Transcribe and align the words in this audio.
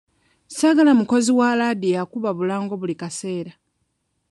Ssaagala 0.49 0.91
mukozi 0.99 1.31
wa 1.39 1.49
laadiyo 1.59 1.97
akuba 2.03 2.29
bulango 2.37 2.73
buli 2.77 2.95
kaseere. 3.01 3.51